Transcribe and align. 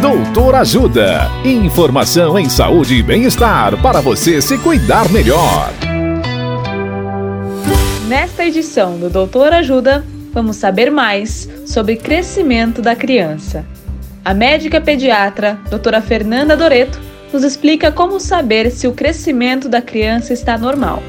Doutor 0.00 0.54
Ajuda. 0.56 1.26
Informação 1.42 2.38
em 2.38 2.50
saúde 2.50 2.96
e 2.96 3.02
bem-estar 3.02 3.80
para 3.80 4.00
você 4.02 4.42
se 4.42 4.58
cuidar 4.58 5.10
melhor. 5.10 5.72
Nesta 8.06 8.44
edição 8.44 8.98
do 8.98 9.08
Doutor 9.08 9.54
Ajuda, 9.54 10.04
vamos 10.34 10.56
saber 10.56 10.90
mais 10.90 11.48
sobre 11.64 11.96
crescimento 11.96 12.82
da 12.82 12.94
criança. 12.94 13.64
A 14.22 14.34
médica 14.34 14.82
pediatra, 14.82 15.58
doutora 15.70 16.02
Fernanda 16.02 16.54
Doreto, 16.54 17.00
nos 17.32 17.42
explica 17.42 17.90
como 17.90 18.20
saber 18.20 18.70
se 18.70 18.86
o 18.86 18.92
crescimento 18.92 19.66
da 19.66 19.80
criança 19.80 20.34
está 20.34 20.58
normal. 20.58 21.02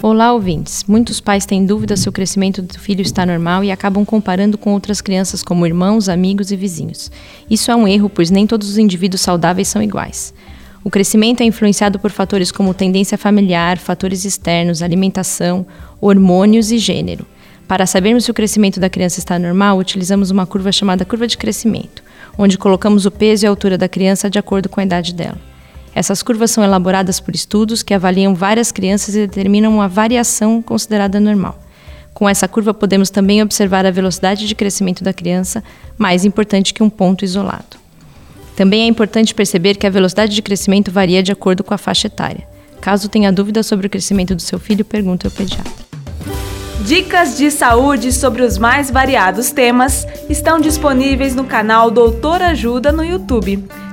Olá, 0.00 0.32
ouvintes. 0.32 0.84
Muitos 0.84 1.20
pais 1.20 1.44
têm 1.44 1.66
dúvidas 1.66 1.98
se 1.98 2.08
o 2.08 2.12
crescimento 2.12 2.62
do 2.62 2.78
filho 2.78 3.02
está 3.02 3.26
normal 3.26 3.64
e 3.64 3.72
acabam 3.72 4.04
comparando 4.04 4.56
com 4.56 4.72
outras 4.72 5.00
crianças, 5.00 5.42
como 5.42 5.66
irmãos, 5.66 6.08
amigos 6.08 6.52
e 6.52 6.56
vizinhos. 6.56 7.10
Isso 7.50 7.68
é 7.68 7.74
um 7.74 7.86
erro, 7.86 8.08
pois 8.08 8.30
nem 8.30 8.46
todos 8.46 8.70
os 8.70 8.78
indivíduos 8.78 9.22
saudáveis 9.22 9.66
são 9.66 9.82
iguais. 9.82 10.32
O 10.84 10.90
crescimento 10.90 11.40
é 11.40 11.44
influenciado 11.44 11.98
por 11.98 12.12
fatores 12.12 12.52
como 12.52 12.72
tendência 12.72 13.18
familiar, 13.18 13.76
fatores 13.76 14.24
externos, 14.24 14.82
alimentação, 14.82 15.66
hormônios 16.00 16.70
e 16.70 16.78
gênero. 16.78 17.26
Para 17.66 17.84
sabermos 17.84 18.24
se 18.24 18.30
o 18.30 18.34
crescimento 18.34 18.78
da 18.78 18.88
criança 18.88 19.18
está 19.18 19.36
normal, 19.36 19.78
utilizamos 19.78 20.30
uma 20.30 20.46
curva 20.46 20.70
chamada 20.70 21.04
curva 21.04 21.26
de 21.26 21.36
crescimento, 21.36 22.04
onde 22.38 22.56
colocamos 22.56 23.04
o 23.04 23.10
peso 23.10 23.44
e 23.44 23.48
a 23.48 23.50
altura 23.50 23.76
da 23.76 23.88
criança 23.88 24.30
de 24.30 24.38
acordo 24.38 24.68
com 24.68 24.78
a 24.78 24.84
idade 24.84 25.12
dela. 25.12 25.47
Essas 25.98 26.22
curvas 26.22 26.52
são 26.52 26.62
elaboradas 26.62 27.18
por 27.18 27.34
estudos 27.34 27.82
que 27.82 27.92
avaliam 27.92 28.32
várias 28.32 28.70
crianças 28.70 29.16
e 29.16 29.26
determinam 29.26 29.74
uma 29.74 29.88
variação 29.88 30.62
considerada 30.62 31.18
normal. 31.18 31.60
Com 32.14 32.28
essa 32.28 32.46
curva, 32.46 32.72
podemos 32.72 33.10
também 33.10 33.42
observar 33.42 33.84
a 33.84 33.90
velocidade 33.90 34.46
de 34.46 34.54
crescimento 34.54 35.02
da 35.02 35.12
criança, 35.12 35.60
mais 35.98 36.24
importante 36.24 36.72
que 36.72 36.84
um 36.84 36.88
ponto 36.88 37.24
isolado. 37.24 37.76
Também 38.54 38.82
é 38.82 38.86
importante 38.86 39.34
perceber 39.34 39.74
que 39.74 39.88
a 39.88 39.90
velocidade 39.90 40.36
de 40.36 40.40
crescimento 40.40 40.92
varia 40.92 41.20
de 41.20 41.32
acordo 41.32 41.64
com 41.64 41.74
a 41.74 41.78
faixa 41.78 42.06
etária. 42.06 42.46
Caso 42.80 43.08
tenha 43.08 43.32
dúvida 43.32 43.64
sobre 43.64 43.88
o 43.88 43.90
crescimento 43.90 44.36
do 44.36 44.42
seu 44.42 44.60
filho, 44.60 44.84
pergunte 44.84 45.26
ao 45.26 45.32
pediatra. 45.32 45.84
Dicas 46.84 47.36
de 47.36 47.50
saúde 47.50 48.12
sobre 48.12 48.42
os 48.42 48.56
mais 48.56 48.88
variados 48.88 49.50
temas 49.50 50.06
estão 50.30 50.60
disponíveis 50.60 51.34
no 51.34 51.42
canal 51.42 51.90
Doutor 51.90 52.40
Ajuda 52.40 52.92
no 52.92 53.04
YouTube. 53.04 53.64